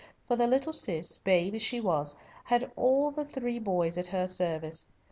For 0.27 0.35
the 0.35 0.47
little 0.47 0.73
Cis, 0.73 1.19
babe 1.19 1.53
as 1.53 1.61
she 1.61 1.79
was, 1.79 2.17
had 2.45 2.71
all 2.75 3.11
the 3.11 3.23
three 3.23 3.59
boys 3.59 3.99
at 3.99 4.07
her 4.07 4.27
service. 4.27 4.87